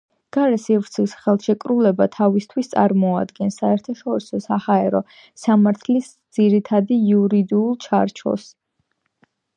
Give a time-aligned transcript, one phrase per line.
[0.35, 5.03] გარე სივრცის ხელშეკრულება თავისით წარმოადგენს საერთაშორისო საჰაერო
[5.43, 8.49] სამართალის ძირითად იურიდიულ ჩარჩოს.